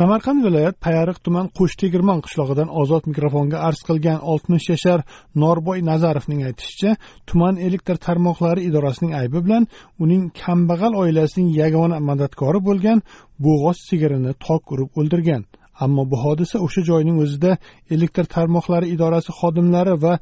[0.00, 4.98] Samarqand viloyat payariq tuman qo'shtegirmon qishlog'idan ozod mikrofonga arz qilgan oltmish yashar
[5.42, 6.90] norboy nazarovning aytishicha
[7.30, 9.66] tuman elektr tarmoqlari idorasining aybi bilan
[10.04, 13.02] uning kambag'al oilasining yagona madadkori bo'lgan
[13.46, 15.42] bo'g'oz sigirini tok urib o'ldirgan.
[15.84, 17.52] Ammo bu hodisa o'sha joyning o'zida
[17.94, 20.14] elektr tarmoqlari idorasi xodimlari va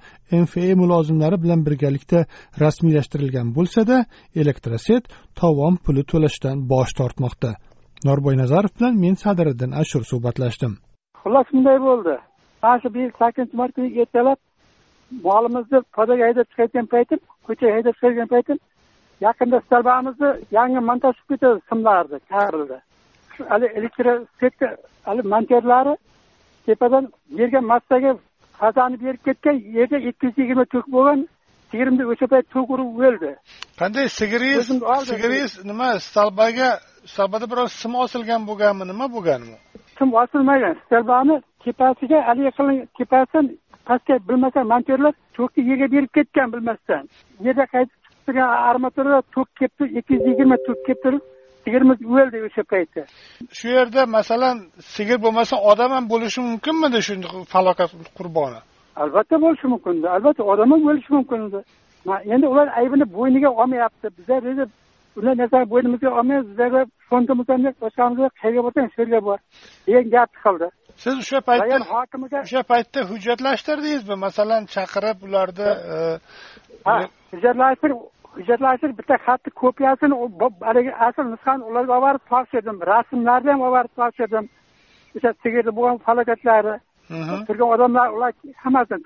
[0.43, 2.19] mfa mulozimlari bilan birgalikda
[2.65, 3.97] rasmiylashtirilgan bo'lsada
[4.43, 5.05] elektroset
[5.41, 7.51] tovon puli to'lashdan bosh tortmoqda.
[8.05, 10.73] Norboy nazarov bilan men sadiriddin ashur suhbatlashdim.
[11.23, 12.15] Xullas bunday bo'ldi.
[12.63, 14.39] Mana shu bir sakkizinchi mart kuni ertalab
[15.29, 18.59] molimizni podaga haydab chiqayotgan paytim ko'chaga haydab chiqayotgan paytim
[19.27, 22.79] yaqinda stolbamizni yangi montaj qilib ketadi simlarni karildi.
[23.51, 24.69] Hali elektrosetka
[25.09, 25.95] hali monterlari
[26.67, 27.05] tepadan
[27.41, 28.13] yerga massaga
[28.61, 31.21] fazani berib ketgan yerga ikki yuz yigirma tok bo'lgan
[31.71, 33.33] sigirimni o'sha payt tok urib o'ldi
[33.81, 34.67] qanday sigiringiz
[35.11, 36.71] sigiringiz nima stolbaga
[37.13, 39.57] stolbada biroz sim osilgan bo'lganmi nima bo'lgan u
[39.99, 40.77] sim osilmagan.
[40.87, 43.47] Stolbani tepasiga haligi qiling tepasidan
[43.89, 47.03] pastga bilmasdan monterlar tokni yerga berib ketgan bilmasdan.
[47.47, 51.23] Yerda qaytib chiqib turgan armaturada tok kelib turib ikki yuz yigirma tok kelib turib
[51.65, 53.03] sigirimiz o'ldi o'sha paytda.
[53.59, 54.57] Shu yerda masalan
[54.95, 57.15] sigir bo'lmasa odam ham bo'lishi mumkinmidi shu
[57.55, 58.61] falokat qurboni
[59.03, 59.95] albatta bo'lishi mumkin.
[60.17, 61.41] Albatta odam ham bo'lishi mumkin
[62.07, 64.09] endi ular aybini bo'yniga olmayapti.
[64.19, 64.43] Bizlar
[65.19, 69.39] unday narsani bo'ynimizga olmaymiz bizlarga fondimiz ham yo'q boshqamiz yo'q qayerga borsang shu yerga bor
[69.87, 70.69] degan gapni qildi.
[71.05, 74.17] Siz o'sha paytda hokimiga o'sha paytda hujjatlashtirdingizmi?
[74.27, 75.69] Masalan chaqirib ularni
[76.89, 76.97] ha.
[77.33, 77.99] hujjatlashtirib
[78.37, 80.15] hujjatlashtirish bitta xatni kopiyasini
[80.69, 82.77] haligi asl nusxani ularga olib borib topshirdim.
[82.93, 84.45] Rasmlarni ham olib borib topshirdim.
[85.17, 86.75] O'sha sigirni bo'lgan falokatlari
[87.47, 88.33] turgan odamlar ular
[88.63, 89.01] hammasini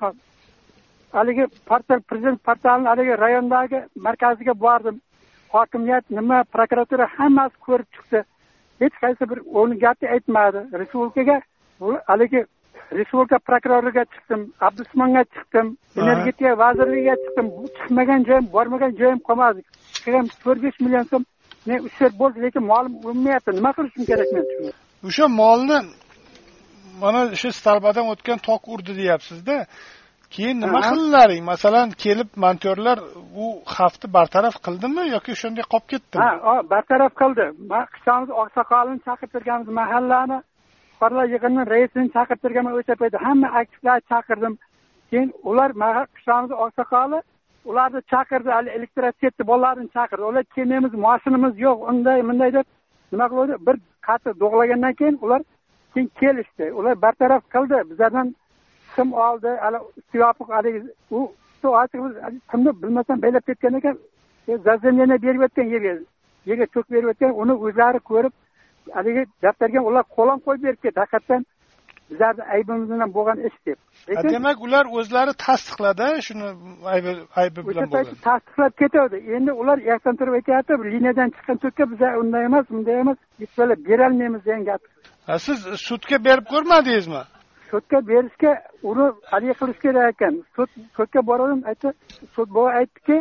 [1.13, 5.01] haligi portal prezident portalini haligi rayondagi markaziga bordim.
[5.55, 8.25] Hokimiyat nima prokuratura hammasi ko'rib chiqdi.
[8.83, 10.61] Hech qaysi bir uni gapni aytmadi.
[10.81, 11.37] Respublikaga
[12.11, 12.41] haligi
[12.99, 15.67] respublika prokuroriga chiqdim abdusmonga chiqdim
[16.01, 17.47] energetika vazirligiga chiqdim.
[17.77, 19.61] Chiqmagan joyim bormagan joyim qolmadi.
[19.95, 21.25] Chiqqan to'rt besh million so'm
[21.67, 24.45] men ustert bo'ldi lekin molim unmayapti nima qilishim kerak men
[25.09, 25.79] o'sha molni
[27.03, 29.57] mana shu stolbadan o'tgan tok urdi deyapsizda
[30.37, 32.99] keyin nima qildilaring masalan kelib monterlar
[33.45, 36.23] u xavfni bartaraf qildimi yoki o'shanday qolib ketdimi?
[36.47, 37.47] Ha bartaraf qildi.
[37.95, 40.39] Qishlog'imiz oqsoqolini chaqirtirganmiz mahallani.
[40.93, 44.55] Fuqarolar yig'inini raisini chaqirtirganman o'sha paytda hamma aktivlarni chaqirdim.
[45.11, 45.71] Keyin ular
[46.17, 47.19] qishlog'imizni oqsoqoli
[47.71, 50.25] ularni chaqirdi hali elektrosetni bolalarini chaqirdi.
[50.31, 52.67] Ular kelmaymiz mashinamiz yo'q unday bunday deb
[53.13, 53.55] nima qiluvdi?
[53.67, 53.77] Bir
[54.09, 55.41] qattiq do'g'lagandan keyin ular
[55.95, 56.65] keyin kelishdi.
[56.79, 57.77] Ular bartaraf qildi.
[57.91, 58.29] Bizlardan
[58.97, 59.51] sim oldi?
[59.65, 60.81] Hali usti yopiq haligi
[61.11, 62.01] u usti ochiq
[62.51, 63.97] simni bilmasam baylab ketgan ekan.
[64.67, 65.93] Zazzamleniya berib o'tgan yerga
[66.51, 68.35] yerga cho'k berib o'tgan uni o'zlari ko'rib
[68.97, 71.43] haligi daftarga ular qo'lon qo'yib berib ketdi haqiqatdan
[72.11, 73.79] bizlarni aybimiz bilan bo'lgan ish deb.
[74.35, 76.49] Demak ular o'zlari tasdiqladi shuni
[76.95, 79.17] aybi aybi bilan paytda tasdiqlab ketadi.
[79.37, 83.79] Endi ular yoqdan turib aytyapti liniyadan chiqqan tokka biz unday emas bunday emas hech bo'lib
[83.89, 84.81] berolmaymiz degan gap.
[85.47, 85.59] Siz
[85.89, 87.23] sudga berib ko'rmadingizmi
[87.73, 88.53] sudga berishga
[88.91, 90.35] uni haligi qilish kerak ekan.
[90.57, 91.93] Sud sudga bordim aytdi
[92.35, 93.17] sud boy aytdiki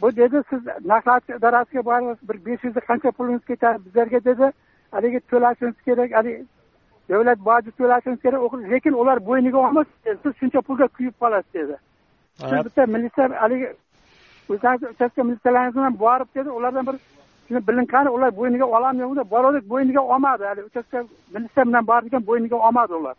[0.00, 0.60] bu dedi siz
[0.92, 4.46] naqlat idorasiga borib bir besh yuz qancha pulingiz ketadi bizlarga dedi.
[4.94, 6.40] Haligi to'lashingiz kerak haligi
[7.10, 8.40] davlat boji to'lashingiz kerak
[8.72, 9.86] lekin ular bo'yniga olmas
[10.22, 11.76] siz shuncha pulga kuyib qolasiz dedi.
[12.48, 13.68] Siz bitta militsiya haligi
[14.52, 16.96] o'zlaringiz uchastka militsiyalaringiz bilan borib dedi ulardan bir
[17.46, 20.42] shuni biling qani ular bo'yniga ololmayapti bordik bo'yniga olmadi.
[20.50, 20.98] Hali uchastka
[21.34, 23.16] militsiya bilan bordik bo'yniga olmadi ular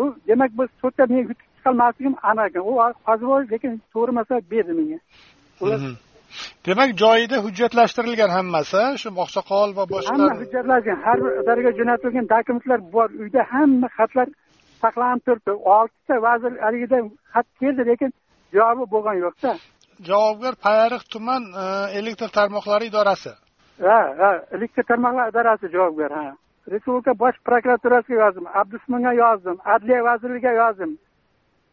[0.00, 2.62] u demak biz sudda men yutib chiqolmasligim aniq ekan.
[2.70, 2.72] U
[3.08, 3.72] hozir lekin
[4.12, 4.98] emas berdi menga.
[5.62, 5.78] Ular
[6.66, 12.78] demak joyida hujjatlashtirilgan hammasi shu oqsoqol va boshqa hamma hujjatlangan har bir idoraga jo'natilgan dokumentlar
[12.94, 13.08] bor.
[13.22, 14.28] Uyda hamma xatlar
[14.82, 15.52] saqlanib turibdi.
[15.76, 18.10] Oltita vazir haligidan xat keldi lekin
[18.56, 19.52] javobi bo'lgan yo'qda
[20.08, 21.42] javobgar payariq tuman
[22.00, 23.32] elektr tarmoqlari idorasi.
[23.86, 26.26] Ha ha elektr tarmoqlar idorasi javobgar ha
[26.72, 30.98] respublika bosh prokuraturasiga yozdim abdusmonga yozdim adliya vazirligiga yozdim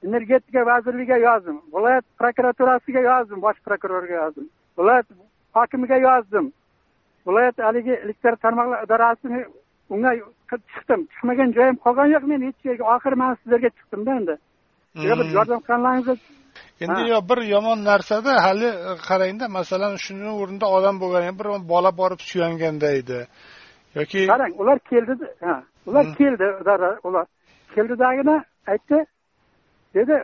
[0.08, 4.48] energetika vazirligiga yozdim viloyat prokuraturasiga yozdim bosh prokurorga yozdim
[4.80, 5.06] viloyat
[5.58, 6.54] hokimiga yozdim
[7.28, 9.46] viloyat haligi elektr tarmoqlar idorasini
[9.90, 10.12] unga
[10.74, 11.02] chiqdim.
[11.14, 14.36] Chiqmagan joyim qolgani yo'q men hech yerga oxiri man sizlarga chiqdimda endi.
[14.96, 16.18] Bir yordam qilganlaringizni
[16.86, 18.70] endi yo bir yomon narsada hali
[19.08, 23.20] qarangda masalan shuni o'rnida odam bo'lgan bir bola borib suyanganda edi
[23.96, 26.46] yoki qarang ular keldi ha ular keldi
[27.04, 27.26] ular.
[27.76, 28.36] Keldidagina
[28.68, 29.06] aytdi
[29.96, 30.24] dedi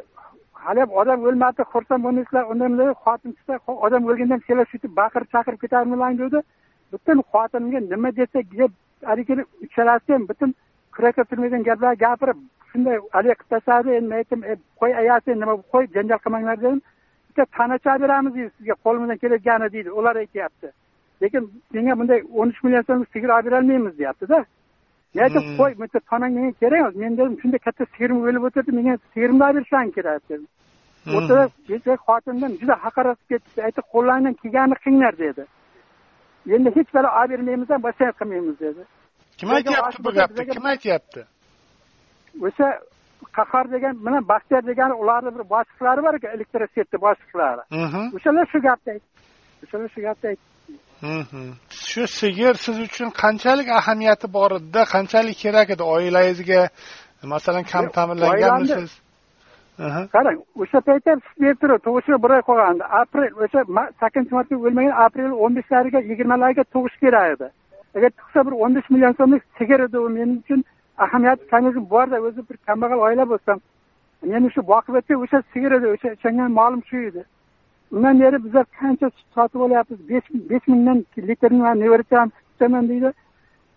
[0.53, 3.53] haliyam odam o'lmabdi xursand bo'lmaysizlar bunday xotin chiqsa
[3.85, 6.39] odam o'lgandan keyin shu baqirib chaqirib ketarmilang dedi.
[6.93, 8.71] Butun xotinimga nima desa deb
[9.09, 9.33] haligi
[9.65, 10.49] uchalasi ham butun
[10.95, 12.39] kurakka turmaydigan gaplar gapirib
[12.71, 16.81] shunday haligi qilib tashladi endi men aytdim e, qo'y ayasi nima qo'y janjal qilmanglar dedim.
[17.27, 19.89] Bitta tanacha beramiz deydi sizga qo'limizdan kelgani deydi.
[19.99, 20.67] Ular aytyapti
[21.21, 24.39] lekin menga bunday o'n uch million so'm sigir olib berolmaymiz deyaptida
[25.15, 25.57] men aytdim hmm.
[25.59, 29.43] qo'y bitta tanang menga kerak emas men dedim shunday katta sigirim o'lib o'tirdi menga sigirimni
[29.47, 30.47] olib berishlaring kerak dedim.
[31.03, 31.15] Hmm.
[31.15, 35.43] o'rtada xotindan juda haqorat qilib ketdi aytdi qo'llaringdan kelganini qilinglar dedi.
[36.55, 38.81] Endi hech balo olib bermaymiz ham boshqa qilmaymiz dedi.
[39.39, 40.47] Kim aytyapti bu gapni?
[40.55, 41.21] Kim aytyapti?
[42.47, 42.67] o'sha
[43.37, 47.63] qahar degan bilan baxtiyor degani ularni bir boshliqlari bor ekan elektrosvetni boshliqlari.
[48.17, 49.07] O'shalar shu gapni aytdi.
[49.63, 50.45] O'shalar shu gapni aytdi
[51.89, 56.61] shu sigir siz uchun qanchalik ahamiyati bor edida qanchalik kerak edi oilangizga?
[57.33, 58.91] Masalan kam ta'minlanganmisiz?
[60.15, 62.83] qarang o'sha paytda berib turib tug'ishiga bir oy qolgandi.
[63.01, 63.61] Aprel o'sha
[64.01, 67.47] sakkizinchi martda o'lmagan aprel o'n beshlariga yigirmalariga tug'ish kerak edi.
[67.97, 70.59] Agar tug'sa bir o'n besh million so'mlik sigir edi u men uchun
[71.05, 73.57] ahamiyati конечно borda o'zi bir kambag'al oila bo'lsam.
[74.31, 77.23] Meni shu boqib o'tgan o'sha sigir edi o'sha ishongan molim shu edi
[77.93, 79.99] undan beri bizlar qancha sut sotib olyapmiz?
[80.51, 80.97] Besh mingdan
[81.29, 83.09] litrini man nevaracham ichaman deydi.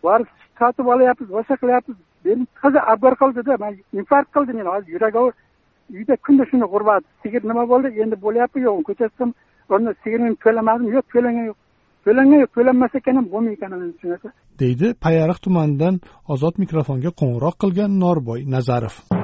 [0.04, 1.96] Borib sut sotib olyapmiz boshqa qilyapmiz.
[2.26, 5.18] Meni qizi abgor qildida man infarkt qildi meni hozir yuragi
[5.96, 7.88] uyda kunda shuni g'urbat sigir nima bo'ldi?
[8.02, 9.30] Endi bo'lyapti yo'q ko'chada chiqsam
[9.74, 10.86] unda sigirni to'lamadim.
[10.96, 11.58] Yo'q to'langan yo'q.
[12.04, 13.70] To'langan yo'q to'lanmasa ekan ham bo'lmay ekan
[14.02, 14.28] shunaqa
[14.62, 15.94] deydi payariq tumanidan
[16.34, 19.23] ozod mikrofonga qo'ng'iroq qilgan norboy nazarov.